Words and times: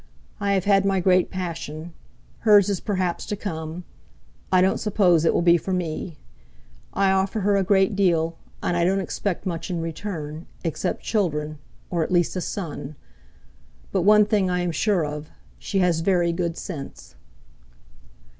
I 0.39 0.53
have 0.53 0.65
had 0.65 0.83
my 0.83 0.99
great 0.99 1.29
passion; 1.29 1.93
hers 2.39 2.69
is 2.69 2.79
perhaps 2.79 3.23
to 3.27 3.35
come—I 3.35 4.59
don't 4.59 4.79
suppose 4.79 5.23
it 5.25 5.31
will 5.35 5.43
be 5.43 5.57
for 5.57 5.73
me. 5.73 6.17
I 6.91 7.11
offer 7.11 7.41
her 7.41 7.55
a 7.55 7.63
great 7.63 7.95
deal, 7.95 8.35
and 8.63 8.75
I 8.75 8.83
don't 8.83 8.99
expect 8.99 9.45
much 9.45 9.69
in 9.69 9.79
return, 9.79 10.47
except 10.63 11.03
children, 11.03 11.59
or 11.91 12.01
at 12.01 12.09
least 12.11 12.35
a 12.35 12.41
son. 12.41 12.95
But 13.91 14.01
one 14.01 14.25
thing 14.25 14.49
I 14.49 14.61
am 14.61 14.71
sure 14.71 15.05
of—she 15.05 15.77
has 15.77 15.99
very 15.99 16.33
good 16.33 16.57
sense!" 16.57 17.13